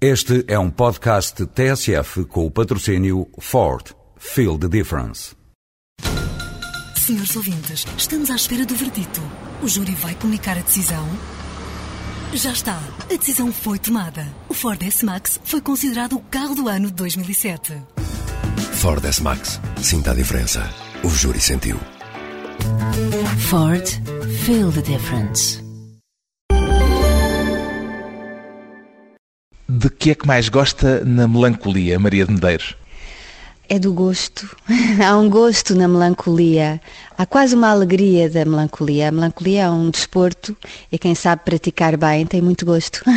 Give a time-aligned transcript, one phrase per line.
[0.00, 3.84] Este é um podcast TSF com o patrocínio Ford.
[4.16, 5.34] Feel the difference.
[6.96, 9.20] Senhores ouvintes, estamos à espera do verdito.
[9.60, 11.04] O júri vai comunicar a decisão?
[12.32, 12.80] Já está.
[13.10, 14.24] A decisão foi tomada.
[14.48, 17.72] O Ford S-Max foi considerado o carro do ano de 2007.
[18.74, 19.60] Ford S-Max.
[19.82, 20.62] Sinta a diferença.
[21.02, 21.76] O júri sentiu.
[23.48, 23.84] Ford.
[24.46, 25.67] Feel the difference.
[29.70, 32.74] De que é que mais gosta na melancolia, Maria de Medeiros?
[33.68, 34.48] É do gosto.
[35.06, 36.80] Há um gosto na melancolia.
[37.18, 39.08] Há quase uma alegria da melancolia.
[39.08, 40.56] A melancolia é um desporto
[40.90, 43.02] e quem sabe praticar bem tem muito gosto.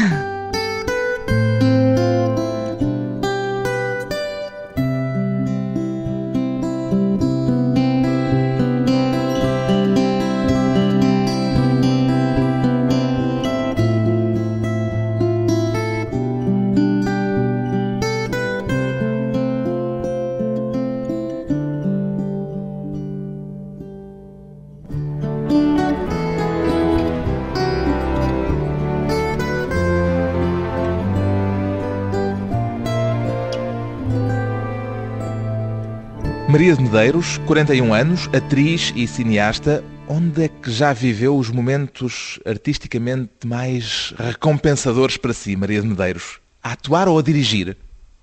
[36.51, 39.81] Maria de Medeiros, 41 anos, atriz e cineasta.
[40.05, 46.41] Onde é que já viveu os momentos artisticamente mais recompensadores para si, Maria de Medeiros?
[46.61, 47.77] A atuar ou a dirigir?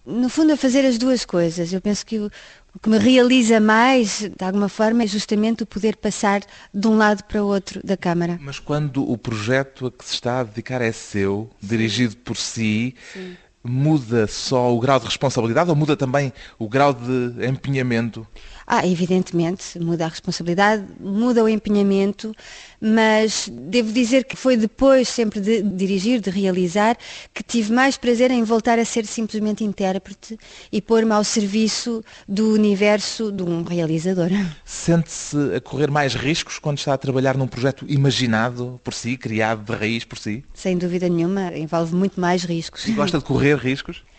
[0.04, 1.72] No fundo, a fazer as duas coisas.
[1.72, 2.26] Eu penso que o,
[2.74, 6.42] o que me realiza mais, de alguma forma, é justamente o poder passar
[6.74, 8.38] de um lado para o outro da Câmara.
[8.42, 12.94] Mas quando o projeto a que se está a dedicar é seu, dirigido por si,
[13.10, 13.36] Sim.
[13.68, 18.26] Muda só o grau de responsabilidade ou muda também o grau de empenhamento?
[18.70, 22.34] Ah, evidentemente, muda a responsabilidade, muda o empenhamento,
[22.78, 26.98] mas devo dizer que foi depois sempre de dirigir, de realizar,
[27.32, 30.38] que tive mais prazer em voltar a ser simplesmente intérprete
[30.70, 34.28] e pôr-me ao serviço do universo de um realizador.
[34.66, 39.64] Sente-se a correr mais riscos quando está a trabalhar num projeto imaginado por si, criado
[39.64, 40.44] de raiz por si?
[40.52, 42.84] Sem dúvida nenhuma, envolve muito mais riscos.
[42.86, 44.04] E gosta de correr riscos?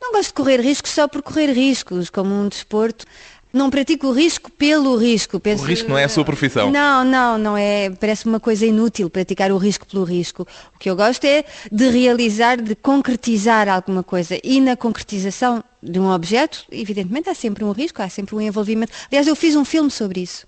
[0.00, 3.04] Não gosto de correr riscos só por correr riscos, como um desporto.
[3.52, 5.40] Não pratico o risco pelo risco.
[5.40, 6.70] Penso- O risco não é a sua profissão.
[6.70, 7.90] Não, não, não é.
[7.90, 10.46] Parece uma coisa inútil praticar o risco pelo risco.
[10.72, 14.38] O que eu gosto é de realizar, de concretizar alguma coisa.
[14.44, 18.92] E na concretização de um objeto, evidentemente, há sempre um risco, há sempre um envolvimento.
[19.10, 20.46] Aliás, eu fiz um filme sobre isso.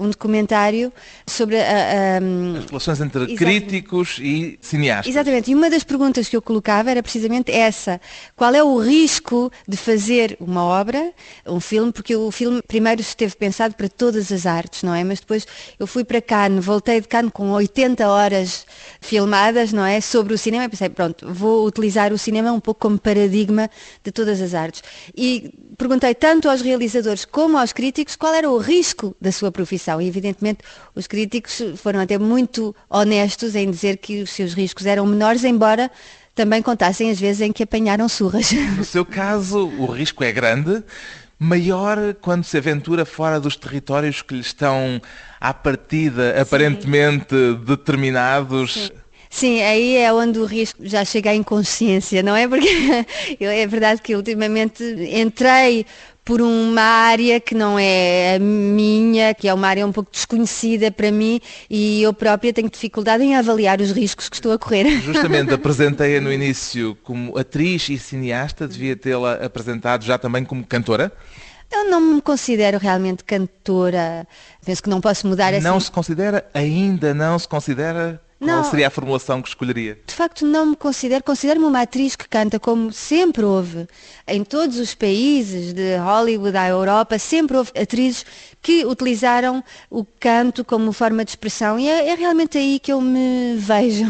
[0.00, 0.90] Um documentário
[1.26, 3.36] sobre a- a- As relações entre Exatamente.
[3.36, 5.14] críticos e cineastas.
[5.14, 8.00] Exatamente, e uma das perguntas que eu colocava era precisamente essa.
[8.34, 11.12] Qual é o risco de fazer uma obra,
[11.46, 15.04] um filme, porque o filme primeiro esteve pensado para todas as artes, não é?
[15.04, 15.46] Mas depois
[15.78, 18.64] eu fui para Cannes, voltei de Cannes com 80 horas
[19.02, 20.00] filmadas, não é?
[20.00, 23.68] Sobre o cinema e pensei, pronto, vou utilizar o cinema um pouco como paradigma
[24.02, 24.82] de todas as artes.
[25.14, 29.98] E perguntei tanto aos realizadores como aos críticos qual era o risco da sua profissão.
[29.98, 30.58] E evidentemente
[30.94, 35.90] os críticos foram até muito honestos em dizer que os seus riscos eram menores, embora
[36.34, 38.50] também contassem as vezes em que apanharam surras.
[38.76, 40.84] No seu caso, o risco é grande,
[41.38, 45.00] maior quando se aventura fora dos territórios que lhe estão
[45.40, 48.74] à partida aparentemente determinados.
[48.74, 48.90] Sim,
[49.62, 52.48] aí é onde o risco já chega à inconsciência, não é?
[52.48, 52.66] Porque
[53.38, 54.82] eu- é verdade que ultimamente
[55.12, 55.86] entrei
[56.24, 60.90] por uma área que não é a minha, que é uma área um pouco desconhecida
[60.90, 64.84] para mim e eu própria tenho dificuldade em avaliar os riscos que estou a correr.
[65.00, 71.10] Justamente apresentei-a no início como atriz e cineasta, devia tê-la apresentado já também como cantora.
[71.72, 74.26] Eu não me considero realmente cantora,
[74.64, 75.62] penso que não posso mudar assim.
[75.64, 78.62] Não se considera, ainda não se considera, Não.
[78.62, 79.98] qual seria a formulação que escolheria?
[80.06, 83.86] De facto, não me considero, considero-me uma atriz que canta como sempre houve.
[84.26, 88.24] Em todos os países, de Hollywood à Europa, sempre houve atrizes
[88.62, 93.00] que utilizaram o canto como forma de expressão e é, é realmente aí que eu
[93.00, 94.04] me vejo.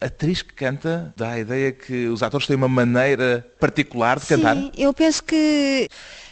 [0.00, 4.56] Atriz que canta dá a ideia que os atores têm uma maneira particular de cantar.
[4.56, 5.88] Sim, eu penso que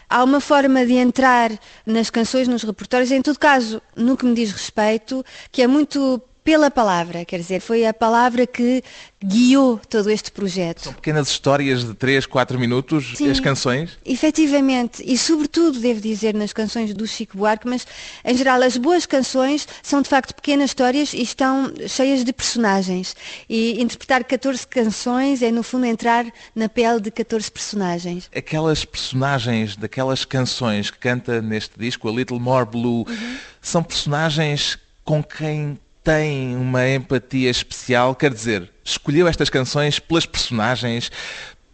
[0.09, 1.51] há uma forma de entrar
[1.85, 6.23] nas canções, nos repertórios, em todo caso, no que me diz respeito, que é muito
[6.47, 8.81] pela palavra, quer dizer, foi a palavra que
[9.23, 10.83] guiou todo este projeto.
[10.85, 13.29] São pequenas histórias de 3, 4 minutos, Sim.
[13.29, 13.99] as canções.
[14.07, 17.85] Efetivamente, e sobretudo, devo dizer, nas canções do Chico Buarque, mas
[18.25, 23.17] em geral as boas canções são de facto pequenas histórias e estão cheias de personagens.
[23.51, 28.31] E interpretar 14 canções é no fundo entrar na pele de 14 personagens.
[28.33, 33.37] Aquelas personagens daquelas canções que canta neste disco, A Little More Blue, Uhum.
[33.61, 35.77] são personagens com quem
[36.07, 41.11] tem uma empatia especial, quer dizer, escolheu estas canções pelas personagens,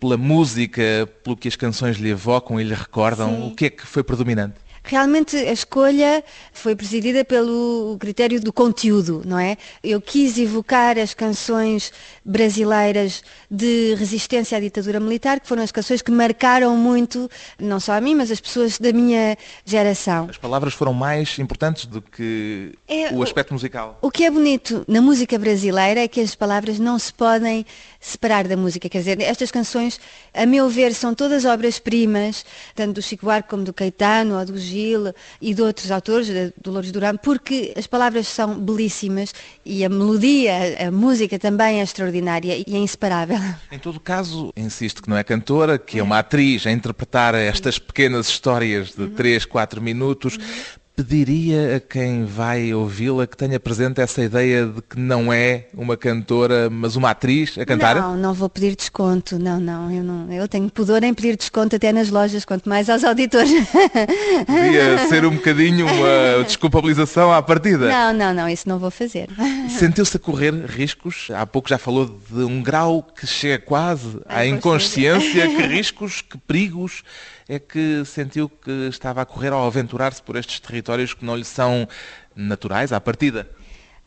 [0.00, 3.28] pela música, pelo que as canções lhe evocam e lhe recordam.
[3.28, 3.48] Sim.
[3.48, 4.54] O que é que foi predominante?
[4.84, 9.56] Realmente a escolha foi presidida pelo critério do conteúdo, não é?
[9.82, 11.92] Eu quis evocar as canções
[12.24, 17.92] brasileiras de resistência à ditadura militar, que foram as canções que marcaram muito, não só
[17.92, 20.26] a mim, mas as pessoas da minha geração.
[20.28, 23.96] As palavras foram mais importantes do que É, o o- aspecto musical.
[24.02, 27.64] O que é bonito na música brasileira é que as palavras não se podem
[28.02, 28.88] separar da música.
[28.88, 29.98] Quer dizer, estas canções,
[30.34, 32.44] a meu ver, são todas obras-primas,
[32.74, 36.52] tanto do Chico Buarque como do Caetano ou do Gil e de outros autores, de
[36.60, 39.32] Dolores Duran, porque as palavras são belíssimas
[39.64, 43.38] e a melodia, a música também é extraordinária e é inseparável.
[43.70, 47.78] Em todo caso, insisto que não é cantora, que é uma atriz a interpretar estas
[47.78, 50.36] pequenas histórias de 3, 4 minutos.
[50.94, 55.96] Pediria a quem vai ouvi-la que tenha presente essa ideia de que não é uma
[55.96, 57.96] cantora, mas uma atriz a cantar?
[57.96, 59.38] Não, não vou pedir desconto.
[59.38, 60.30] Não, não, eu não.
[60.30, 63.50] Eu tenho pudor em pedir desconto até nas lojas, quanto mais aos auditores.
[64.46, 67.88] Podia ser um bocadinho uma desculpabilização à partida.
[67.88, 69.28] Não, não, não, isso não vou fazer.
[69.78, 71.28] Sentiu-se a correr riscos?
[71.34, 75.48] Há pouco já falou de um grau que chega quase à À inconsciência.
[75.48, 77.02] que riscos, que perigos
[77.54, 81.44] é que sentiu que estava a correr ao aventurar-se por estes territórios que não lhe
[81.44, 81.86] são
[82.34, 83.48] naturais à partida?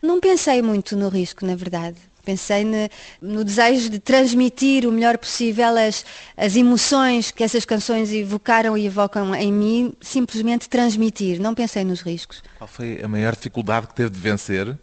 [0.01, 1.97] Não pensei muito no risco, na verdade.
[2.24, 2.89] Pensei ne-
[3.21, 6.03] no desejo de transmitir o melhor possível as,
[6.36, 11.39] as emoções que essas canções evocaram e evocam em mim, simplesmente transmitir.
[11.39, 12.42] Não pensei nos riscos.
[12.57, 14.75] Qual foi a maior dificuldade que teve de vencer?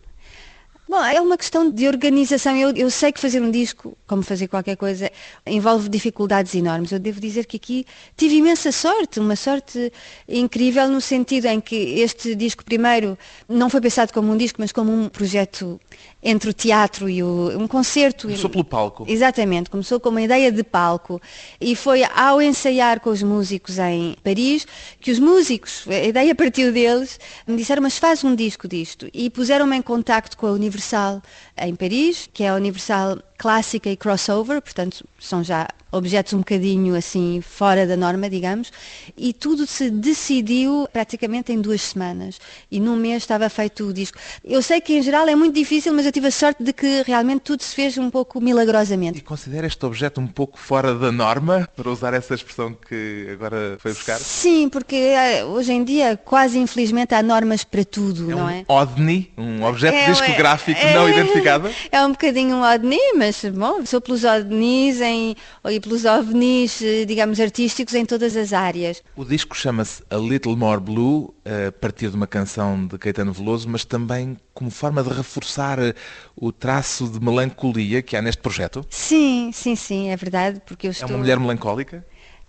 [0.93, 2.55] Bom, é uma questão de organização.
[2.55, 5.11] Eu, eu sei que fazer um disco, como fazer qualquer coisa,
[5.47, 6.93] envolve dificuldades enormes.
[6.93, 9.91] Eu devo dizer que aqui tive imensa sorte, uma sorte
[10.29, 13.17] incrível no sentido em que este disco primeiro
[13.49, 15.81] não foi pensado como um disco, mas como um projeto
[16.23, 18.29] entre o teatro e o, um concerto.
[18.29, 19.05] Começou pelo palco.
[19.09, 21.21] Exatamente, começou com uma ideia de palco
[21.61, 24.67] e foi ao ensaiar com os músicos em Paris
[25.01, 29.09] que os músicos, a ideia partiu deles, me disseram, mas faz um disco disto.
[29.13, 31.21] E puseram-me em contacto com a Universal
[31.59, 36.95] em Paris, que é a Universal clássica e crossover, portanto são já objetos um bocadinho
[36.97, 38.73] assim fora da norma, digamos,
[39.15, 42.39] e tudo se decidiu praticamente em duas semanas.
[42.71, 44.17] E num mês estava feito o disco.
[44.43, 47.03] Eu sei que em geral é muito difícil, mas eu tive a sorte de que
[47.07, 49.21] realmente tudo se fez um pouco E milagrosamente.
[49.21, 53.93] considera este objeto um pouco fora da norma, para usar essa expressão que agora foi
[53.93, 54.19] buscar?
[54.19, 58.49] Sim, porque eh, hoje em dia, quase infelizmente, há normas para tudo, É não um
[58.49, 58.65] é?
[58.67, 61.71] ODNI, um objeto É, discográfico é, não é, identificado?
[61.91, 65.35] É um bocadinho um OVNI, mas bom, sou pelos OVNIs em,
[65.71, 69.03] e pelos OVNIs, eh, digamos, artísticos em todas as áreas.
[69.17, 73.69] O disco chama-se A Little More Blue, a partir de uma canção de Caetano Veloso,
[73.69, 75.95] mas também como forma de reforçar eh,
[76.37, 78.85] o traço de melancolia que há neste projeto.
[78.91, 81.09] Sim, sim, sim, é verdade, porque eu É estou...
[81.11, 82.05] uma mulher melancólica?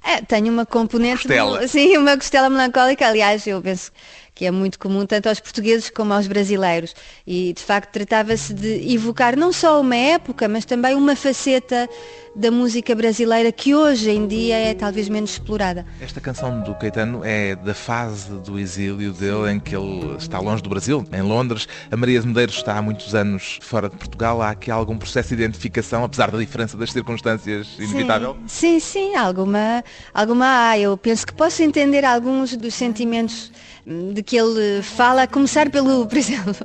[0.06, 1.24] É, tenho uma componente.
[1.24, 1.65] Costela.
[1.68, 3.07] Sim, uma costela melancólica.
[3.07, 3.89] Aliás, eu penso
[4.35, 6.95] que é muito comum tanto aos portugueses como aos brasileiros.
[7.25, 11.88] E, de facto, tratava-se de evocar não só uma época, mas também uma faceta
[12.35, 15.85] da música brasileira que hoje em dia é talvez menos explorada.
[16.01, 20.63] Esta canção do Caetano é da fase do exílio dele, em que ele está longe
[20.63, 21.68] do Brasil, em Londres.
[21.91, 24.41] A Maria de Medeiros está há muitos anos fora de Portugal.
[24.41, 28.36] Há aqui algum processo de identificação, apesar da diferença das circunstâncias inevitável?
[28.47, 30.79] Sim, sim, alguma, alguma há.
[30.79, 33.51] Eu penso que posso entender alguns dos sentimentos
[33.86, 36.56] de que ele fala, a começar pelo, por exemplo,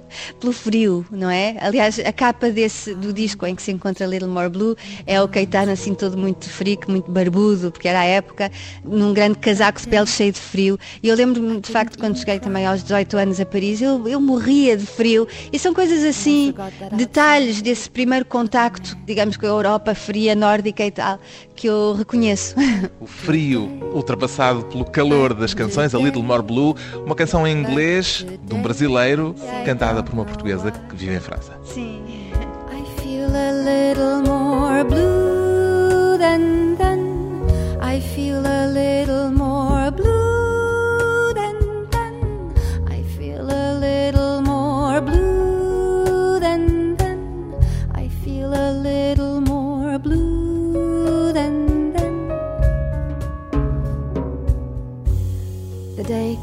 [0.40, 1.56] pelo frio, não é?
[1.60, 5.28] Aliás, a capa desse, do disco em que se encontra Little More Blue é o
[5.28, 8.50] Caetano assim todo muito frico, muito barbudo, porque era a época,
[8.84, 10.78] num grande casaco de pele cheio de frio.
[11.02, 14.20] E eu lembro-me, de facto, quando cheguei também aos 18 anos a Paris, eu, eu
[14.20, 15.26] morria de frio.
[15.52, 16.54] E são coisas assim,
[16.92, 21.18] detalhes desse primeiro contacto, digamos, com a Europa fria, nórdica e tal,
[21.54, 22.54] que eu reconheço.
[23.00, 26.74] O frio ultrapassado pelo calor das canções, A Little More Blue,
[27.08, 29.34] uma canção em inglês de um brasileiro,
[29.64, 31.58] cantada por uma portuguesa que vive em França.
[31.64, 32.02] Sim.
[32.70, 35.17] I feel a little more blue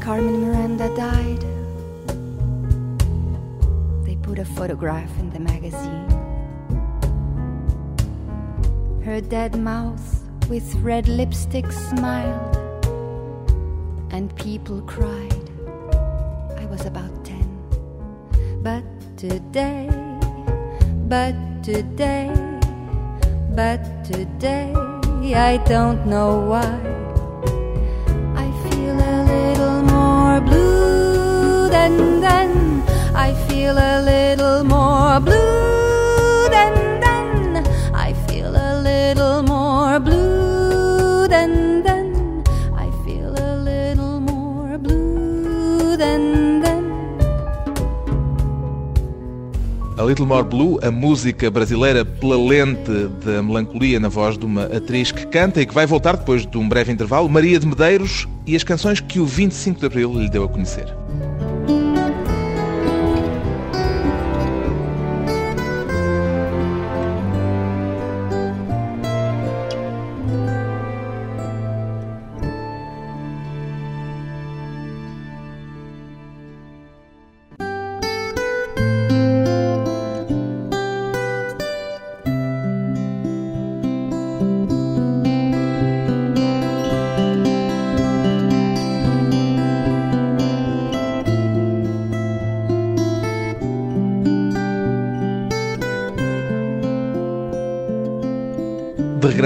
[0.06, 1.44] Carmen Miranda died,
[4.04, 6.08] they put a photograph in the magazine.
[9.04, 12.56] Her dead mouth with red lipstick smiled,
[14.12, 15.50] and people cried.
[16.56, 17.50] I was about ten,
[18.62, 18.84] but
[19.16, 19.88] today,
[21.08, 21.34] but
[21.64, 22.30] today,
[23.56, 24.72] but today,
[25.34, 26.95] I don't know why.
[33.66, 37.64] Feel a little more blue than then.
[37.92, 42.44] I feel a little more blue than then.
[42.76, 46.84] I feel a little more blue than then.
[49.98, 54.66] A Little More Blue, a música brasileira pela lente da melancolia na voz de uma
[54.66, 58.28] atriz que canta e que vai voltar depois de um breve intervalo, Maria de Medeiros
[58.46, 60.86] e as canções que o 25 de Abril lhe deu a conhecer.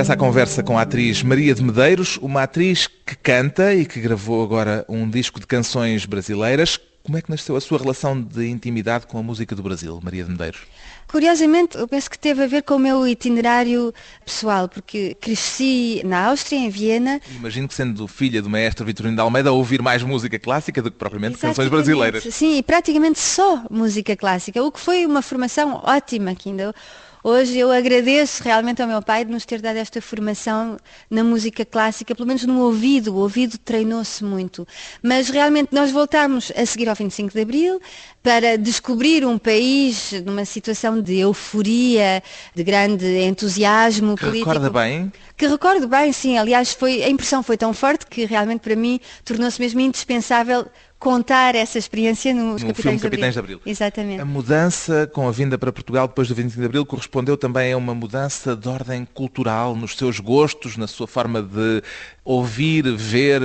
[0.00, 3.84] De regresso à conversa com a atriz Maria de Medeiros, uma atriz que canta e
[3.84, 6.80] que gravou agora um disco de canções brasileiras.
[7.02, 10.24] Como é que nasceu a sua relação de intimidade com a música do Brasil, Maria
[10.24, 10.62] de Medeiros?
[11.06, 13.92] Curiosamente, eu penso que teve a ver com o meu itinerário
[14.24, 17.20] pessoal, porque cresci na Áustria, em Viena.
[17.36, 20.96] Imagino que sendo filha do maestro Vitorino de Almeida, ouvir mais música clássica do que
[20.96, 22.24] propriamente canções brasileiras.
[22.32, 26.74] Sim, e praticamente só música clássica, o que foi uma formação ótima que ainda
[27.22, 30.76] hoje eu agradeço realmente ao meu pai de nos ter dado esta formação
[31.10, 34.66] na música clássica, pelo menos no ouvido, o ouvido treinou-se muito.
[35.02, 37.80] Mas realmente nós voltámos a seguir ao 25 de Abril
[38.22, 42.22] para descobrir um país numa situação de euforia,
[42.54, 44.50] de grande entusiasmo Que político.
[44.50, 45.12] recorda bem?
[45.40, 46.36] Que recordo bem, sim.
[46.36, 50.66] Aliás, foi, a impressão foi tão forte que realmente para mim tornou-se mesmo indispensável
[50.98, 53.56] contar essa experiência nos No Capitães, filme de Capitães de Abril.
[53.56, 53.72] Abril.
[53.72, 54.20] Exatamente.
[54.20, 57.78] A mudança com a vinda para Portugal depois do 25 de Abril correspondeu também a
[57.78, 61.82] uma mudança de ordem cultural nos seus gostos, na sua forma de
[62.32, 63.40] ouvir, ver,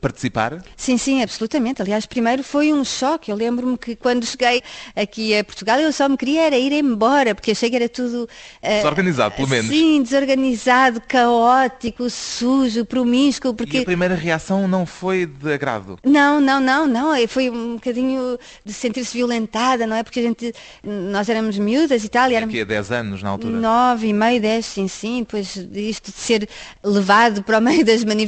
[0.00, 0.62] participar?
[0.76, 1.80] Sim, sim, absolutamente.
[1.80, 3.30] Aliás, primeiro foi um choque.
[3.30, 4.62] Eu lembro-me que quando cheguei
[4.96, 8.28] aqui a Portugal eu só me queria era ir embora, porque achei que era tudo...
[8.60, 9.66] eh, Desorganizado, pelo menos.
[9.70, 13.78] Sim, desorganizado, caótico, sujo, promíscuo, E porque...
[13.78, 15.98] a primeira reação não foi de agrado.
[16.04, 17.14] Não, não, não, não.
[17.14, 20.02] eh, Foi um bocadinho de sentir-se violentada, não é?
[20.02, 23.30] Porque a gente, nós éramos miúdas e tal, e éramos Aqui há 10 anos, na
[23.30, 23.56] altura.
[23.58, 25.20] nove e meio, dez, sim, sim.
[25.20, 26.48] Depois disto de ser
[26.82, 28.23] levado para o meio das manifestações,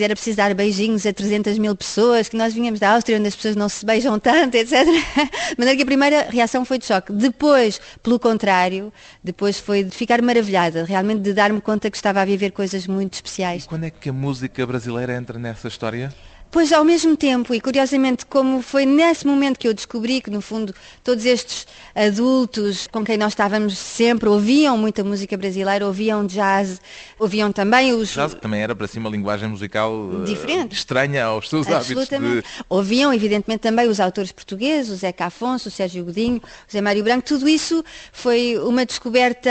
[0.00, 3.36] era preciso dar beijinhos a 300 mil pessoas, que nós vinhamos da Áustria, onde as
[3.36, 4.84] pessoas não se beijam tanto, etc.
[4.84, 7.12] De maneira que a primeira reação foi de choque.
[7.12, 12.24] Depois, pelo contrário, depois foi de ficar maravilhada, realmente de dar-me conta que estava a
[12.24, 13.66] viver coisas muito especiais.
[13.66, 16.12] Quando é que a música brasileira entra nessa história?
[16.56, 20.40] Pois ao mesmo tempo, e curiosamente, como foi nesse momento que eu descobri que, no
[20.40, 26.80] fundo, todos estes adultos com quem nós estávamos sempre ouviam muita música brasileira, ouviam jazz,
[27.18, 28.14] ouviam também os.
[28.14, 30.72] Jazz que também era para si uma linguagem musical eh, Diferente.
[30.72, 32.08] estranha aos seus hábitos.
[32.08, 32.42] De...
[32.70, 37.04] Ouviam, evidentemente, também os autores portugueses, o Zeca Afonso, o Sérgio Godinho, o Zé Mário
[37.04, 39.50] Branco, tudo isso foi uma descoberta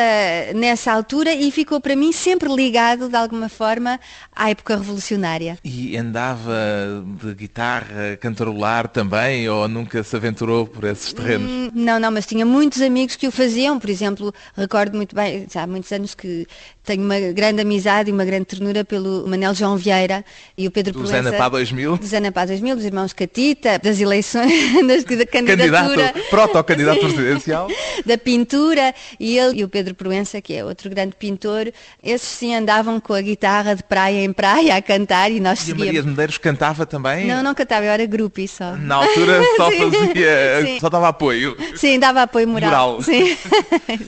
[0.55, 3.99] nessa altura e ficou para mim sempre ligado, de alguma forma,
[4.35, 5.59] à época revolucionária.
[5.63, 11.49] E andava de guitarra, cantarolar também, ou nunca se aventurou por esses terrenos?
[11.49, 15.47] Hum, Não, não, mas tinha muitos amigos que o faziam, por exemplo, recordo muito bem,
[15.51, 16.47] já há muitos anos que
[16.85, 20.23] tenho uma grande amizade e uma grande ternura pelo Manel João Vieira
[20.57, 21.31] e o Pedro Do Proença.
[21.31, 21.97] Zé Pá 2000?
[21.97, 24.51] Do Zé Pá 2000, dos irmãos Catita, das eleições,
[24.87, 26.09] das, da candidatura.
[26.13, 27.67] Candidato, proto-candidato presidencial?
[28.05, 31.71] da pintura e ele e o Pedro Proença, que é outro grande pintor,
[32.03, 35.71] esses sim andavam com a guitarra de praia em praia a cantar e nós E
[35.71, 36.03] a Maria seguíamos.
[36.03, 37.25] de Medeiros cantava também?
[37.25, 38.75] Não, não cantava, eu era grupo só.
[38.75, 39.77] Na altura só Sim.
[39.77, 40.79] fazia, Sim.
[40.79, 41.55] só dava apoio.
[41.75, 42.69] Sim, dava apoio moral.
[42.69, 42.99] Moral.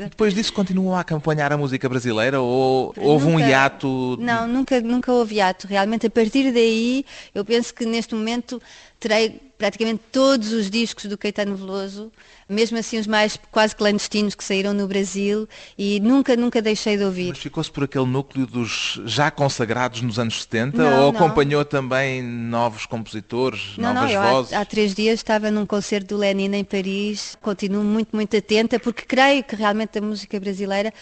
[0.10, 2.67] Depois disso continuou a acompanhar a música brasileira ou
[2.98, 4.18] houve um Nunca- hiato?
[4.20, 5.68] Não, nunca, nunca houve hiato.
[5.68, 8.62] Realmente, a partir daí, eu penso que neste momento
[9.00, 12.12] terei praticamente todos os discos do Caetano Veloso,
[12.48, 17.04] mesmo assim os mais quase clandestinos que saíram no Brasil e nunca, nunca deixei de
[17.04, 17.30] ouvir.
[17.30, 21.20] Mas ficou-se por aquele núcleo dos já consagrados nos anos 70 Não, ou não.
[21.20, 24.54] acompanhou também novos compositores, Não, novas não, eu vozes?
[24.54, 28.80] há, há três dias estava num concerto do Lenin em Paris, continuo muito, muito atenta,
[28.80, 30.94] porque creio que realmente a música brasileira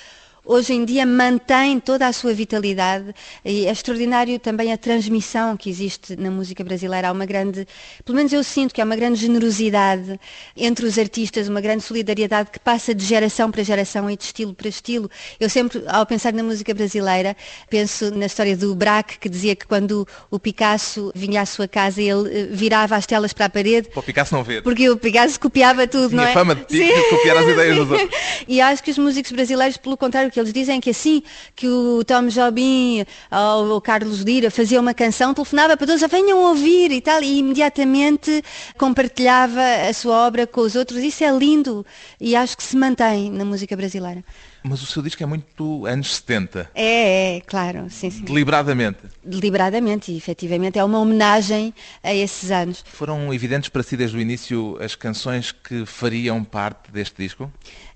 [0.45, 5.69] hoje em dia mantém toda a sua vitalidade e é extraordinário também a transmissão que
[5.69, 7.09] existe na música brasileira.
[7.09, 7.67] Há uma grande,
[8.03, 10.19] pelo menos eu sinto que há uma grande generosidade
[10.55, 14.53] entre os artistas, uma grande solidariedade que passa de geração para geração e de estilo
[14.53, 15.09] para estilo.
[15.39, 17.35] Eu sempre, ao pensar na música brasileira,
[17.69, 22.01] penso na história do Braque, que dizia que quando o Picasso vinha à sua casa,
[22.01, 23.89] ele eh, virava as telas para a parede.
[23.89, 24.61] Para o Picasso não ver.
[24.61, 26.33] Porque o Picasso copiava tudo, Tinha não é?
[26.33, 28.19] fama de de copiar as ideias dos outros.
[28.47, 31.23] E acho que os músicos brasileiros, pelo contrário, que eles dizem que assim
[31.55, 36.07] que o Tom Jobim ou o Carlos Lira fazia uma canção, telefonava para todos, "Ah,
[36.07, 38.43] venham ouvir e tal, e imediatamente
[38.77, 40.99] compartilhava a sua obra com os outros.
[41.01, 41.85] Isso é lindo
[42.19, 44.23] e acho que se mantém na música brasileira.
[44.67, 46.69] Mas o seu disco é muito anos 70.
[46.73, 48.23] É, é, claro, sim, sim.
[48.23, 48.97] Deliberadamente.
[49.23, 51.73] Deliberadamente e efetivamente é uma homenagem
[52.03, 52.83] a esses anos.
[52.91, 57.51] Foram evidentes para si desde o início as canções que fariam parte deste disco?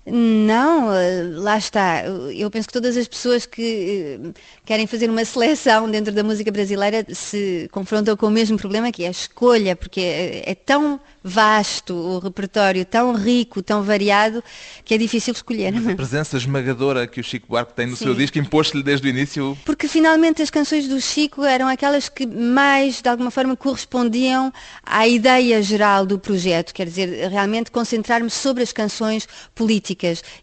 [0.06, 2.04] Não, eh, lá está.
[2.06, 6.50] Eu penso que todas as pessoas que eh, querem fazer uma seleção dentro da música
[6.50, 10.98] brasileira se confrontam com o mesmo problema, que é a escolha, porque é, é tão
[11.22, 14.42] vasto o repertório, tão rico, tão variado,
[14.86, 15.74] que é difícil escolher.
[15.76, 18.06] A presença esmagadora que o Chico Buarque tem no Sim.
[18.06, 22.26] seu disco impôs-lhe desde o início Porque finalmente as canções do Chico eram aquelas que
[22.26, 24.50] mais, de alguma forma, correspondiam
[24.82, 29.89] à ideia geral do projeto, quer dizer, realmente concentrar-me sobre as canções políticas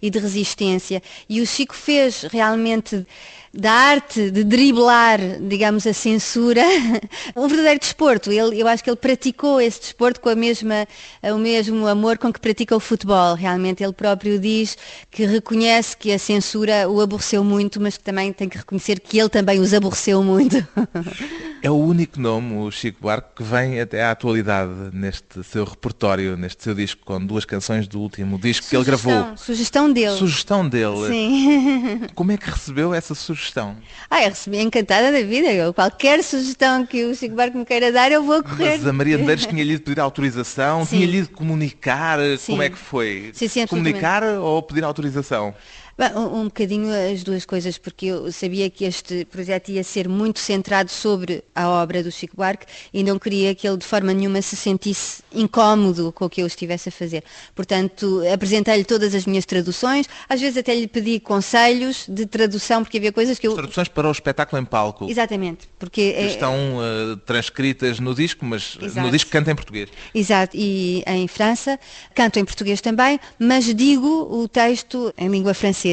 [0.01, 1.01] e de resistência.
[1.29, 3.05] E o Chico fez realmente
[3.53, 6.61] da arte de driblar, digamos, a censura,
[7.35, 8.31] um verdadeiro desporto.
[8.31, 10.87] Ele, eu acho que ele praticou esse desporto com a mesma,
[11.23, 13.33] o mesmo amor com que pratica o futebol.
[13.33, 14.77] Realmente ele próprio diz
[15.09, 19.17] que reconhece que a censura o aborreceu muito, mas que também tem que reconhecer que
[19.17, 20.55] ele também os aborreceu muito.
[21.67, 26.37] É o único nome, o Chico Buarque, que vem até à atualidade neste seu repertório,
[26.37, 29.35] neste seu disco, com duas canções do último disco que ele gravou.
[29.35, 30.15] Sugestão dele.
[30.15, 31.07] Sugestão dele.
[31.09, 32.07] Sim.
[32.15, 33.75] Como é que recebeu essa sugestão?
[34.09, 35.51] Ah, eu recebi encantada da vida.
[35.51, 38.77] Eu, qualquer sugestão que o Chico Barco me queira dar, eu vou correr.
[38.77, 42.53] Mas a Maria Medeiros tinha-lhe ido pedir autorização, tinha-lhe ido comunicar, Sim.
[42.53, 43.31] como é que foi?
[43.33, 45.53] Sim, sim, comunicar ou pedir autorização?
[45.97, 50.07] Bem, um, um bocadinho as duas coisas, porque eu sabia que este projeto ia ser
[50.07, 54.13] muito centrado sobre a obra do Chico Buarque e não queria que ele de forma
[54.13, 57.23] nenhuma se sentisse incómodo com o que eu estivesse a fazer.
[57.55, 62.99] Portanto, apresentei-lhe todas as minhas traduções, às vezes até lhe pedi conselhos de tradução, porque
[62.99, 63.55] havia coisas que eu...
[63.55, 65.09] Traduções para o espetáculo em palco.
[65.09, 66.13] Exatamente, porque...
[66.13, 69.07] que é- estão eh, transcritas no disco, mas Exato.
[69.07, 69.89] no disco canta em português.
[70.13, 71.79] Exato, e em França,
[72.13, 75.86] canto em português também, mas digo o texto em língua francesa.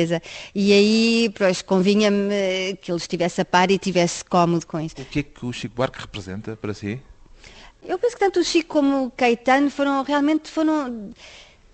[0.54, 4.94] E aí, pois, convinha-me que ele estivesse a par e estivesse cómodo com isso.
[4.98, 7.00] O que é que o Chico Buarque representa para si?
[7.86, 11.12] Eu penso que tanto o Chico como o Caetano foram realmente foram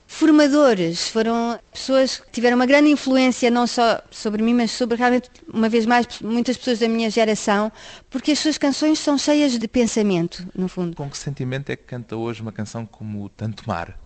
[0.09, 5.31] formadores, foram pessoas que tiveram uma grande influência não só sobre mim, mas sobre realmente,
[5.47, 7.71] uma vez mais, muitas pessoas da minha geração,
[8.11, 10.97] porque as suas canções são cheias de pensamento, no fundo.
[10.97, 14.00] Com que sentimento é que canta hoje uma canção como Tanto Mar?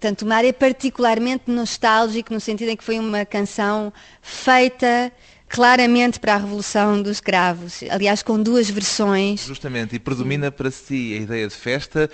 [0.00, 5.12] Tanto o Mar é particularmente nostálgico no sentido em que foi uma canção feita
[5.46, 7.80] claramente para a Revolução dos Cravos.
[7.90, 9.44] Aliás, com duas versões.
[9.44, 12.08] Justamente, e predomina para si a ideia de festa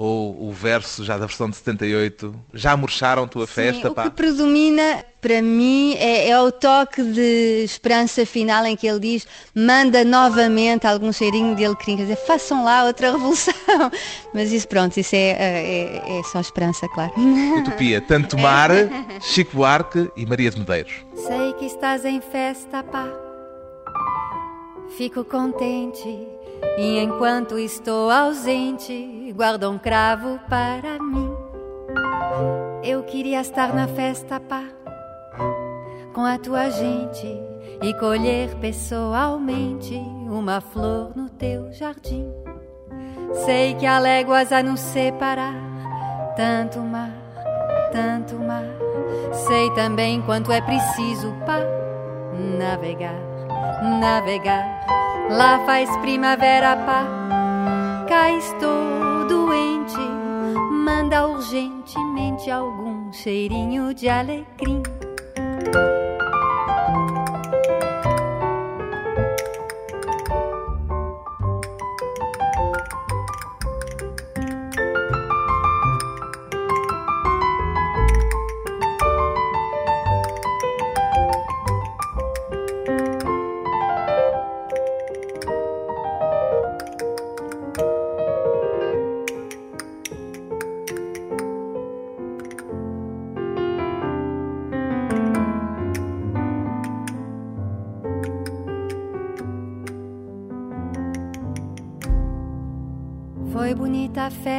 [0.00, 2.34] ou o verso já da versão de 78?
[2.54, 4.06] Já murcharam tua festa, Sim, pá?
[4.06, 8.98] O que predomina para mim é, é o toque de esperança final em que ele
[8.98, 13.52] diz manda novamente algum cheirinho de alecrim, quer dizer, façam lá outra revolução.
[14.32, 17.12] Mas isso pronto, isso é, é, é só esperança, claro.
[17.60, 18.70] Utopia, Tanto Mar,
[19.20, 20.94] Chico Buarque e Maria de Medeiros.
[21.14, 23.06] Sei que estás em festa, pá.
[24.96, 26.39] Fico contente.
[26.78, 31.30] E enquanto estou ausente, guarda um cravo para mim.
[32.82, 34.64] Eu queria estar na festa, pá.
[36.14, 37.26] Com a tua gente
[37.82, 39.94] e colher pessoalmente
[40.28, 42.26] uma flor no teu jardim.
[43.44, 45.54] Sei que há léguas a nos separar,
[46.36, 47.12] tanto mar,
[47.92, 48.64] tanto mar.
[49.32, 51.66] Sei também quanto é preciso para
[52.58, 53.20] navegar,
[54.00, 54.86] navegar.
[55.30, 57.04] Lá faz primavera, pá.
[58.08, 59.98] Cá estou doente.
[60.72, 64.82] Manda urgentemente algum cheirinho de alecrim.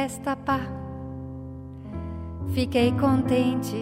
[0.02, 0.60] Bonita a festa, pá.
[2.52, 3.76] Fiquei contente,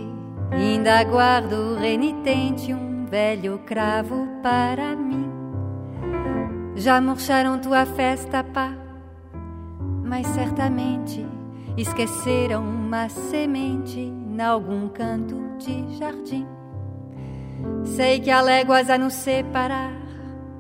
[0.53, 5.31] ainda guardo renitente um velho cravo para mim.
[6.77, 8.73] Já murcharam tua festa, pá,
[10.05, 11.27] mas certamente
[11.77, 16.47] esqueceram uma semente em algum canto de jardim.
[17.85, 19.93] Sei que há léguas a nos separar,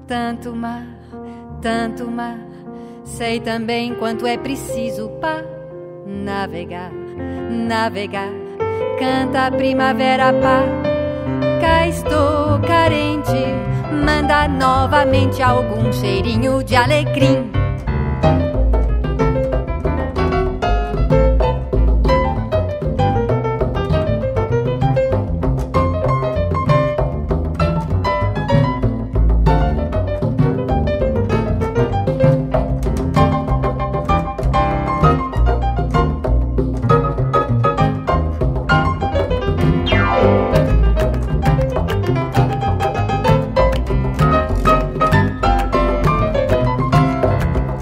[0.06, 0.86] tanto mar,
[1.62, 2.49] tanto mar.
[3.04, 5.44] Sei também quanto é preciso para
[6.06, 6.90] navegar,
[7.50, 8.30] navegar.
[8.98, 10.62] Canta a primavera, pá.
[11.60, 13.32] Cá estou carente,
[14.04, 17.59] manda novamente algum cheirinho de alecrim.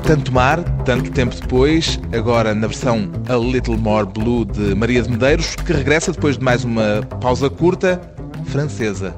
[0.09, 5.11] Tanto Mar, tanto tempo depois, agora na versão A Little More Blue de Maria de
[5.11, 8.01] Medeiros, que regressa depois de mais uma pausa curta,
[8.47, 9.15] francesa.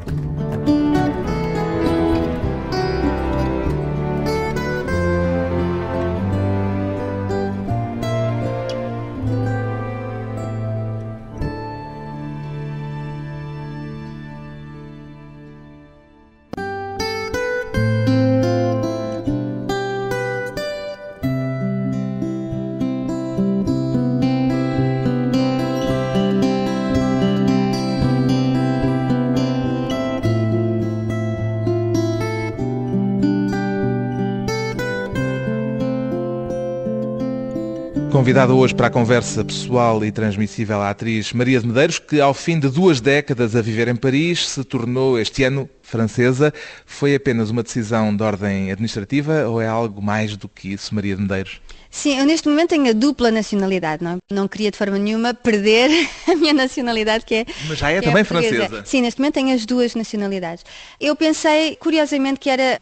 [38.21, 42.35] Convidada hoje para a conversa pessoal e transmissível a atriz Maria de Medeiros, que ao
[42.35, 46.53] fim de duas décadas a viver em Paris se tornou este ano francesa.
[46.85, 51.17] Foi apenas uma decisão de ordem administrativa ou é algo mais do que isso, Maria
[51.17, 51.63] de Medeiros?
[51.91, 55.91] Sim, eu neste momento tenho a dupla nacionalidade, não, não queria de forma nenhuma perder
[56.29, 57.47] a minha nacionalidade, que é.
[57.67, 58.69] Mas já é que também portuguesa.
[58.69, 58.85] francesa.
[58.85, 60.63] Sim, neste momento tenho as duas nacionalidades.
[61.01, 62.79] Eu pensei, curiosamente, que era,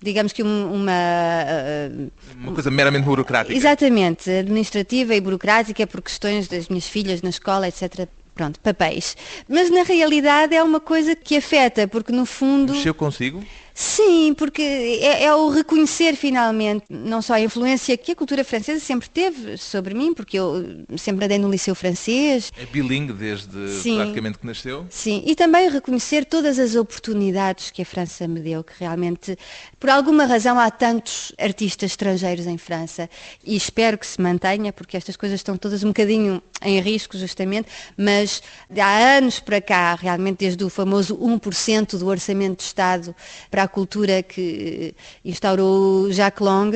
[0.00, 0.92] digamos que um- uma.
[0.92, 3.54] uh, Uma coisa meramente burocrática.
[3.56, 8.06] Exatamente, administrativa e burocrática por questões das minhas filhas na escola, etc.
[8.34, 9.16] Pronto, papéis.
[9.48, 12.72] Mas na realidade é uma coisa que afeta, porque no fundo.
[12.72, 13.42] Mexeu consigo?
[13.80, 18.80] Sim, porque é, é o reconhecer finalmente não só a influência que a cultura francesa
[18.84, 23.94] sempre teve sobre mim, porque eu sempre andei no liceu francês, É bilingue desde Sim.
[23.94, 24.84] praticamente que nasceu?
[24.90, 29.38] Sim, e também reconhecer todas as oportunidades que a França me deu, que realmente,
[29.78, 33.08] por alguma razão, há tantos artistas estrangeiros em França
[33.44, 37.68] e espero que se mantenha, porque estas coisas estão todas um bocadinho em risco, justamente,
[37.96, 38.42] mas
[38.76, 43.14] há anos para cá, realmente desde o famoso 1% do orçamento de Estado
[43.48, 46.72] para a cultura que instaurou Jacques Long,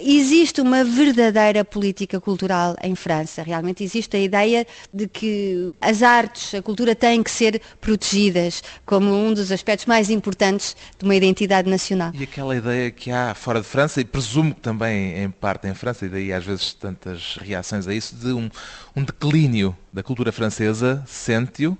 [0.00, 3.42] existe uma verdadeira política cultural em França.
[3.42, 9.12] Realmente existe a ideia de que as artes, a cultura têm que ser protegidas como
[9.12, 12.12] um dos aspectos mais importantes de uma identidade nacional.
[12.14, 15.74] E aquela ideia que há fora de França, e presumo que também em parte em
[15.74, 18.50] França, e daí às vezes tantas reações a isso, de um,
[18.94, 21.78] um declínio da cultura francesa, sente-o?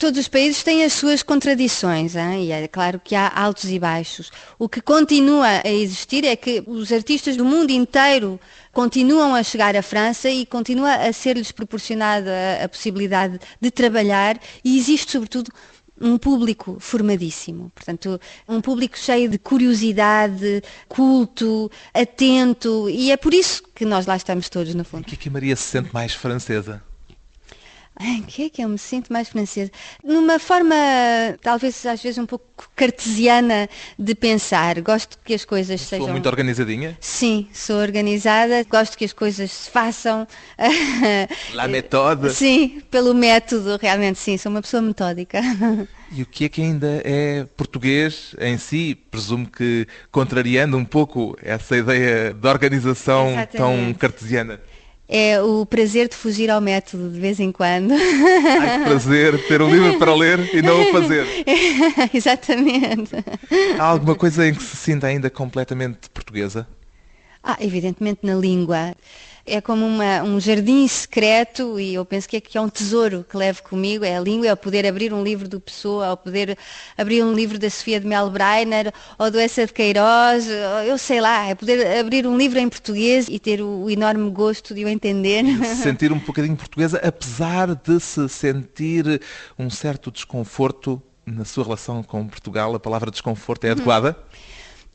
[0.00, 2.46] Todos os países têm as suas contradições, hein?
[2.46, 4.30] e é claro que há altos e baixos.
[4.58, 8.40] O que continua a existir é que os artistas do mundo inteiro
[8.72, 12.30] continuam a chegar à França e continua a ser-lhes proporcionada
[12.64, 15.52] a, possibilidade de trabalhar e existe, sobretudo,
[16.00, 23.62] um público formadíssimo, portanto, um público cheio de curiosidade, culto, atento, e é por isso
[23.74, 25.04] que nós lá estamos todos, no O fundo.
[25.04, 26.82] que é que a Maria se sente mais francesa?
[28.00, 29.70] Em que é que eu me sinto mais francesa?
[30.02, 30.74] Numa forma,
[31.42, 34.80] talvez às vezes um pouco cartesiana de pensar.
[34.80, 36.08] Gosto que as coisas Sou sejam.
[36.08, 36.96] muito organizadinha?
[36.98, 40.26] Sim, sou organizada, gosto que as coisas se façam.
[41.52, 42.32] La méthode.
[42.32, 45.40] Sim, pelo método, realmente sim, sou uma pessoa metódica.
[46.12, 48.96] E o que é que ainda é português em si?
[49.12, 53.98] Presumo que contrariando um pouco essa ideia de organização tão Exatamente.
[54.00, 54.60] cartesiana.
[55.12, 57.92] É o prazer de fugir ao método de vez em quando.
[57.92, 61.26] Ai, que prazer ter um livro para ler e não o fazer.
[62.14, 63.16] Exatamente.
[63.76, 66.64] Há alguma coisa em que se sinta ainda completamente portuguesa?
[67.42, 68.94] Ah, evidentemente na língua.
[69.50, 73.24] É como uma- um jardim secreto e eu penso que é, que é um tesouro
[73.28, 76.10] que levo comigo, é a língua, é o poder abrir um livro do Pessoa, é
[76.12, 76.56] o poder
[76.96, 80.96] abrir um livro da Sofia de Mel Breiner ou do Essa de Queiroz, ou eu
[80.96, 84.74] sei lá, é poder abrir um livro em português e ter o, o enorme gosto
[84.74, 85.44] de o entender.
[85.64, 89.20] Se sentir um bocadinho portuguesa, apesar de se sentir
[89.58, 94.16] um certo desconforto na sua relação com Portugal, a palavra desconforto é adequada?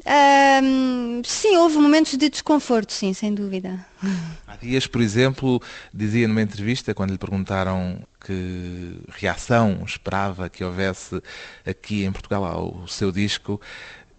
[0.06, 3.84] Ahm, sim, houve momentos de desconforto, sim, sem dúvida.
[4.46, 5.60] Há dias, por exemplo,
[5.92, 11.22] dizia numa entrevista, quando lhe perguntaram que reação esperava que houvesse
[11.66, 13.60] aqui em Portugal ao seu disco,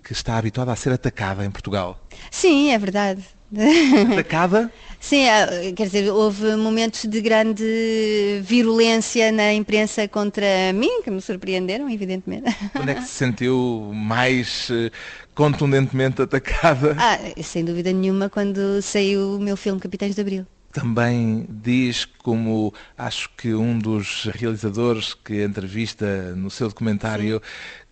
[0.03, 2.01] que está habituada a ser atacada em Portugal.
[2.31, 3.36] Sim, é verdade.
[4.13, 4.71] Atacada?
[4.99, 11.21] Sim, ah, quer dizer, houve momentos de grande virulência na imprensa contra mim, que me
[11.21, 12.55] surpreenderam, evidentemente.
[12.75, 14.91] Onde é que se sentiu mais eh,
[15.35, 16.97] contundentemente atacada?
[16.99, 20.47] Ah, sem dúvida nenhuma, quando saiu o meu filme Capitães de Abril.
[20.73, 27.41] Também diz, como acho que um dos realizadores que entrevista no seu documentário,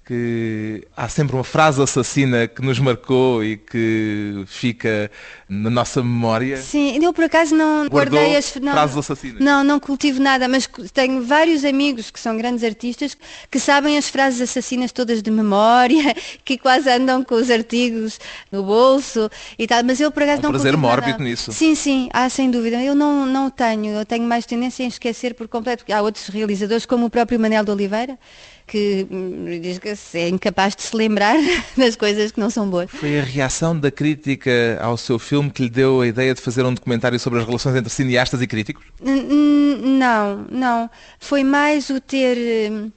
[0.05, 5.11] que há sempre uma frase assassina que nos marcou e que fica
[5.49, 6.59] na nossa memória.
[6.59, 9.41] Sim, eu por acaso não Guardou guardei as não, frases assassinas?
[9.41, 13.17] Não, não cultivo nada, mas tenho vários amigos que são grandes artistas
[13.51, 16.15] que sabem as frases assassinas todas de memória,
[16.45, 18.21] que quase andam com os artigos
[18.53, 21.07] no bolso e tal, mas eu por acaso um não prazer cultivo nada.
[21.07, 21.51] mórbido nisso.
[21.51, 22.83] Sim, sim, há sem dúvida.
[22.83, 26.27] Eu não, não tenho, eu tenho mais tendência em esquecer por completo, porque há outros
[26.29, 28.19] realizadores, como o próprio Manel de Oliveira,
[28.75, 31.37] que hum, diz que é incapaz de se lembrar
[31.79, 32.91] das coisas que não são boas.
[32.91, 36.65] Foi a reação da crítica ao seu filme que lhe deu a ideia de fazer
[36.67, 38.85] um documentário sobre as relações entre cineastas e críticos?
[39.01, 40.91] Não, não.
[41.21, 42.37] Foi mais o ter
[42.73, 42.91] hum,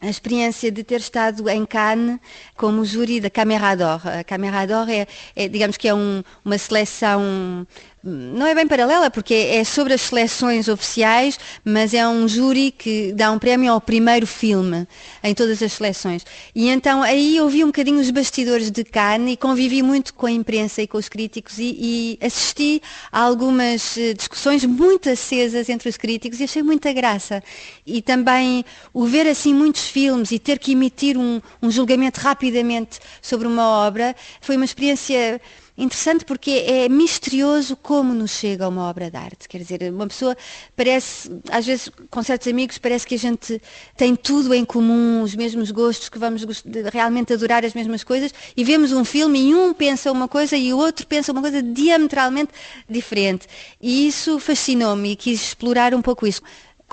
[0.00, 2.18] a experiência de ter estado em Cannes
[2.56, 4.00] como júri da Caméra d'Or.
[4.08, 5.06] A Caméra d'Or é,
[5.36, 7.64] é, digamos que é um- uma seleção,
[8.04, 13.12] não é bem paralela, porque é sobre as seleções oficiais, mas é um júri que
[13.12, 14.88] dá um prémio ao primeiro filme
[15.22, 16.26] em todas as seleções.
[16.54, 20.26] E então aí eu vi um bocadinho os bastidores de Cannes e convivi muito com
[20.26, 25.68] a imprensa e com os críticos e, e assisti a algumas eh, discussões muito acesas
[25.68, 27.42] entre os críticos e achei muita graça.
[27.86, 32.98] E também o ver assim muitos filmes e ter que emitir um, um julgamento rapidamente
[33.20, 35.40] sobre uma obra foi uma experiência
[35.76, 39.48] interessante porque é misterioso como nos chega uma obra de arte.
[39.48, 40.36] Quer dizer, uma pessoa
[40.76, 43.60] parece, às vezes com certos amigos, parece que a gente
[43.96, 46.44] tem tudo em comum, os mesmos gostos, que vamos
[46.92, 50.72] realmente adorar as mesmas coisas, e vemos um filme e um pensa uma coisa e
[50.72, 52.52] o outro pensa uma coisa diametralmente
[52.88, 53.46] diferente.
[53.80, 56.42] E isso fascinou-me e quis explorar um pouco isso.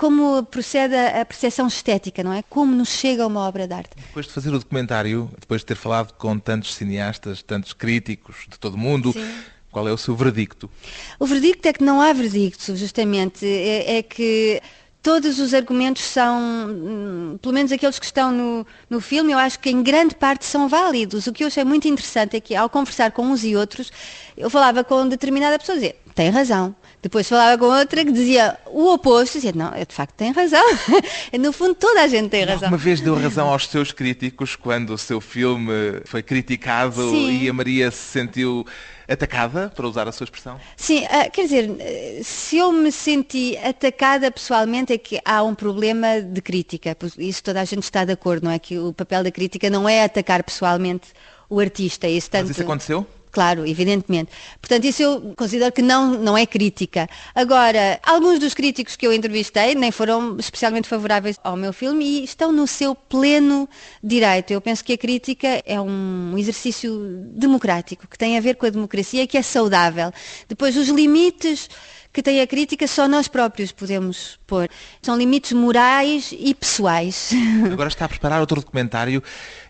[0.00, 2.42] Como procede a percepção estética, não é?
[2.48, 3.90] Como nos chega uma obra de arte.
[3.94, 8.58] Depois de fazer o documentário, depois de ter falado com tantos cineastas, tantos críticos de
[8.58, 9.14] todo o mundo,
[9.70, 10.70] qual é o seu verdicto?
[11.18, 13.44] O verdicto é que não há verdicto, justamente.
[13.44, 14.62] É, é que
[15.02, 19.58] todos os argumentos são, hum, pelo menos aqueles que estão no, no filme, eu acho
[19.58, 21.26] que em grande parte são válidos.
[21.26, 23.92] O que eu achei muito interessante é que ao conversar com uns e outros,
[24.34, 26.74] eu falava com determinada pessoa e dizia, tem razão.
[27.02, 30.64] Depois falava com outra que dizia o oposto, dizia, não, eu de facto tem razão.
[31.38, 32.68] no fundo toda a gente tem razão.
[32.68, 37.42] Uma vez deu razão aos seus críticos quando o seu filme foi criticado Sim.
[37.42, 38.66] e a Maria se sentiu
[39.12, 40.60] atacada, para usar a sua expressão?
[40.76, 45.54] Sim, ah, quer dizer, eh, se eu me senti atacada pessoalmente é que há um
[45.54, 46.96] problema de crítica.
[47.18, 48.58] Isso toda a gente está de acordo, não é?
[48.58, 51.08] Que o papel da crítica não é atacar pessoalmente
[51.48, 52.06] o artista.
[52.06, 52.52] Isso Mas tanto...
[52.52, 53.06] isso aconteceu?
[53.30, 54.32] Claro, evidentemente.
[54.60, 57.08] Portanto, isso eu considero que não, não é crítica.
[57.34, 62.24] Agora, alguns dos críticos que eu entrevistei nem foram especialmente favoráveis ao meu filme e
[62.24, 63.68] estão no seu pleno
[64.02, 64.52] direito.
[64.52, 66.98] Eu penso que a crítica é um exercício
[67.34, 70.12] democrático, que tem a ver com a democracia e que é saudável.
[70.48, 71.68] Depois, os limites
[72.12, 74.68] que tem a crítica só nós próprios podemos pôr.
[75.00, 77.30] São limites morais e pessoais.
[77.72, 79.22] Agora está a preparar outro documentário.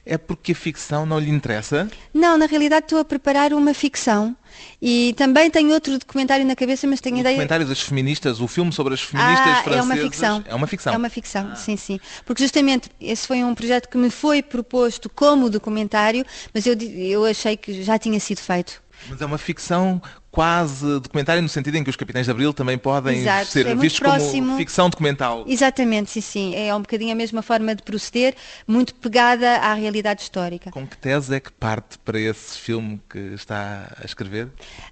[0.05, 1.89] É porque a ficção não lhe interessa?
[2.13, 4.35] Não, na realidade estou a preparar uma ficção
[4.81, 7.35] e também tenho outro documentário na cabeça, mas tenho O ideia.
[7.35, 9.79] documentário das feministas, o filme sobre as feministas ah, francesas.
[9.79, 10.45] é uma ficção.
[10.47, 10.95] É uma ficção.
[10.95, 12.01] É uma ficção, sim, sim.
[12.25, 17.25] Porque justamente esse foi um projeto que me foi proposto como documentário, mas eu, eu
[17.27, 18.83] achei que já tinha sido feito.
[19.09, 20.01] Mas é uma ficção
[20.31, 23.75] quase documentária no sentido em que os Capitães de Abril também podem Exato, ser é
[23.75, 24.47] vistos próximo.
[24.47, 25.45] como ficção documental.
[25.47, 26.55] Exatamente, sim, sim.
[26.55, 28.35] É um bocadinho a mesma forma de proceder,
[28.67, 30.71] muito pegada à realidade histórica.
[30.71, 34.49] Com que tese é que parte para esse filme que está a escrever?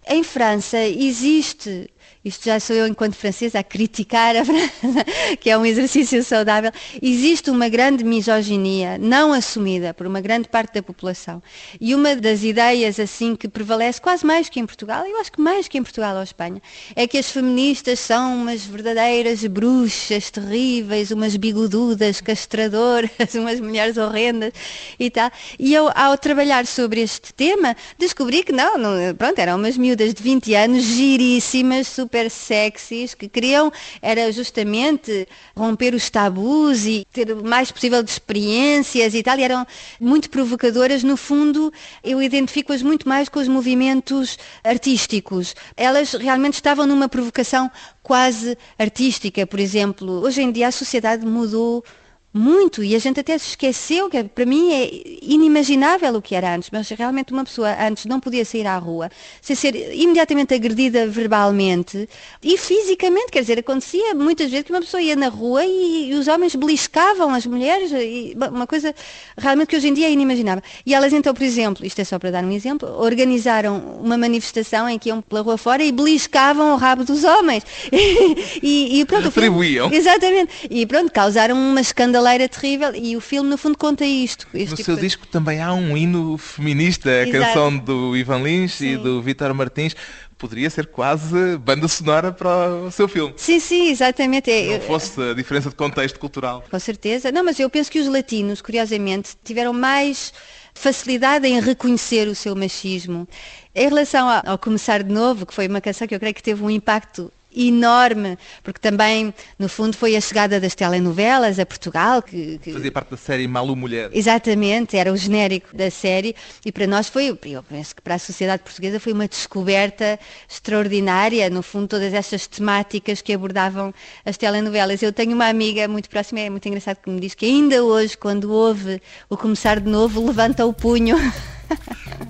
[0.08, 1.88] Em França existe,
[2.28, 5.04] isto já sou eu enquanto francesa a criticar a França,
[5.40, 6.70] que é um exercício saudável,
[7.02, 11.42] existe uma grande misoginia não assumida por uma grande parte da população.
[11.80, 15.40] E uma das ideias assim que prevalece quase mais que em Portugal, eu acho que
[15.40, 16.60] mais que em Portugal ou Espanha,
[16.94, 24.52] é que as feministas são umas verdadeiras bruxas terríveis, umas bigodudas, castradoras, umas mulheres horrendas
[24.98, 25.30] e tal.
[25.58, 30.12] E eu, ao trabalhar sobre este tema, descobri que não, não pronto, eram umas miúdas
[30.14, 33.70] de 20 anos, giríssimas, super sexys, que queriam,
[34.02, 39.42] era justamente romper os tabus e ter o mais possível de experiências e tal, e
[39.42, 39.66] eram
[40.00, 41.02] muito provocadoras.
[41.02, 45.54] No fundo, eu identifico-as muito mais com os movimentos artísticos.
[45.76, 47.70] Elas realmente estavam numa provocação
[48.02, 50.24] quase artística, por exemplo.
[50.24, 51.84] Hoje em dia a sociedade mudou
[52.32, 54.90] muito e a gente até se esqueceu que para mim é
[55.22, 59.10] inimaginável o que era antes, mas realmente uma pessoa antes não podia sair à rua
[59.40, 62.08] sem ser imediatamente agredida verbalmente
[62.42, 66.14] e fisicamente, quer dizer, acontecia muitas vezes que uma pessoa ia na rua e, e
[66.14, 68.94] os homens beliscavam as mulheres, e, uma coisa
[69.36, 70.62] realmente que hoje em dia é inimaginável.
[70.84, 74.88] E elas então, por exemplo, isto é só para dar um exemplo, organizaram uma manifestação
[74.88, 77.64] em que iam pela rua fora e beliscavam o rabo dos homens.
[78.62, 79.92] e, e pronto, Retribuíam.
[79.92, 80.68] Exatamente.
[80.70, 81.80] E pronto, causaram uma
[82.18, 84.46] escandaleira terrível e o filme, no fundo, conta isto.
[84.52, 87.44] No tipo seu de- disco também há um hino feminista, a Exato.
[87.44, 88.96] canção do Ivan Lins e Sim.
[88.98, 89.94] do Vítor Martins.
[90.36, 93.34] Poderia ser quase banda sonora para o seu filme.
[93.36, 94.48] Sim, sim, exatamente.
[94.50, 96.64] É, Não eu- fosse a diferença de contexto cultural.
[96.70, 97.32] Com certeza.
[97.32, 100.32] Não, mas eu penso que os latinos, curiosamente, tiveram mais
[100.74, 103.26] facilidade em reconhecer o seu machismo.
[103.74, 106.62] Em relação ao Começar de Novo, que foi uma canção que eu creio que teve
[106.62, 112.58] um impacto enorme, porque também, no fundo, foi a chegada das telenovelas a Portugal, que,
[112.58, 114.10] que- Fazia parte da série Malu Mulher.
[114.12, 116.34] Exatamente, era o genérico da série
[116.64, 121.48] e para nós foi, eu penso que para a sociedade portuguesa foi uma descoberta extraordinária,
[121.50, 123.92] no fundo todas estas temáticas que abordavam
[124.24, 125.02] as telenovelas.
[125.02, 128.16] Eu tenho uma amiga muito próxima, é muito engraçado que me diz que ainda hoje,
[128.16, 131.16] quando ouve o Começar de Novo, levanta o punho.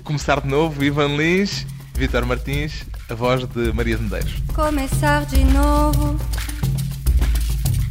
[0.03, 4.35] Começar de novo, Ivan Lins, Vítor Martins, a voz de Maria de Medeiros.
[4.53, 6.19] Começar de novo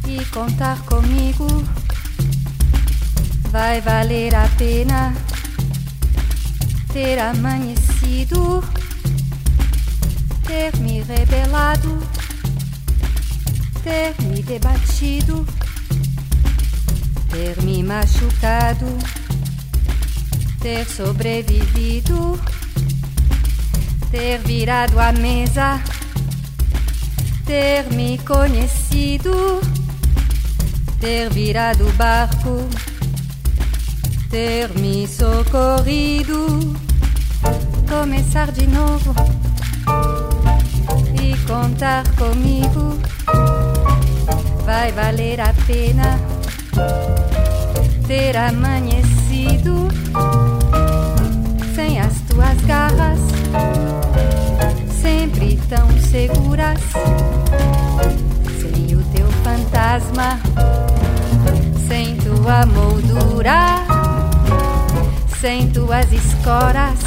[0.07, 1.45] e contar comigo
[3.51, 5.13] vai valer a pena
[6.93, 8.63] ter amanhecido,
[10.47, 11.99] ter me rebelado,
[13.83, 15.45] ter me debatido,
[17.29, 18.85] ter me machucado,
[20.61, 22.39] ter sobrevivido
[24.11, 25.79] ter virado a mesa,
[27.45, 29.61] ter me conhecido,
[30.99, 32.67] ter virado o barco,
[34.29, 36.75] ter me socorrido,
[37.87, 39.13] começar de novo
[41.21, 42.97] e contar comigo.
[44.65, 46.19] Vai valer a pena
[48.07, 49.87] ter amanhecido
[51.75, 53.28] sem as tuas garras
[55.67, 56.79] tão seguras,
[58.59, 60.39] sem o teu fantasma,
[61.87, 63.85] sem tua moldura,
[65.39, 66.99] sem tuas escoras,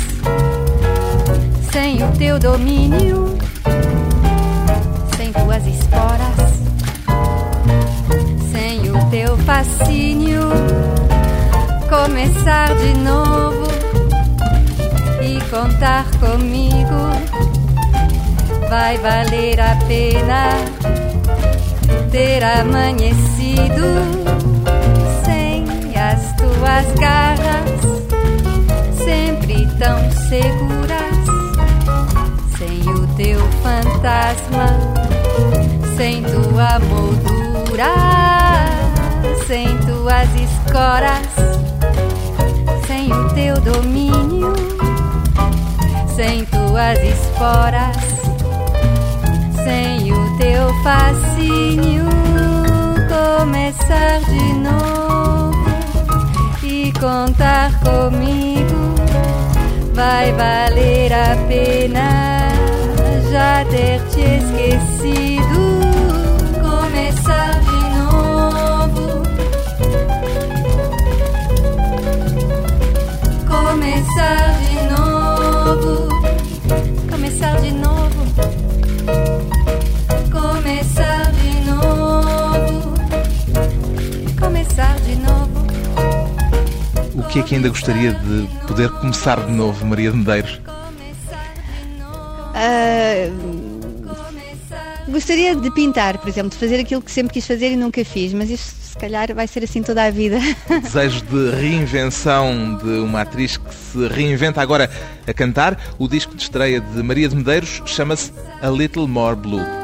[1.73, 3.37] sem o teu domínio,
[5.17, 6.53] sem tuas esporas,
[8.51, 10.41] sem o teu fascínio,
[11.89, 13.67] começar de novo
[15.23, 17.62] e contar comigo
[18.73, 20.49] vai valer a pena
[22.11, 23.85] ter amanhecido
[25.27, 25.63] sem
[25.95, 27.71] as tuas garras
[29.05, 31.21] sempre tão seguras
[32.57, 34.69] sem o teu fantasma
[35.95, 37.95] sem tua moldura
[39.47, 41.29] sem tuas escoras
[42.87, 44.55] sem o teu domínio
[46.17, 48.22] sem tuas esporas,
[49.65, 52.05] sem o teu fascínio,
[53.09, 55.65] começar de novo
[56.63, 58.95] e contar comigo
[59.95, 62.49] vai valer a pena
[63.31, 66.02] já ter te esquecido.
[87.15, 90.61] O que é que ainda gostaria de poder começar de novo, Maria de Medeiros?
[90.65, 91.53] Começar
[95.13, 98.33] gostaria de pintar, por exemplo, de fazer aquilo que sempre quis fazer e nunca fiz,
[98.33, 100.39] mas isso se calhar vai ser assim toda a vida.
[100.83, 104.91] Desejo de reinvenção de uma atriz que se reinventa agora
[105.27, 105.79] a cantar.
[105.99, 109.82] O disco de estreia de Maria de Medeiros chama-se A Little More Blue.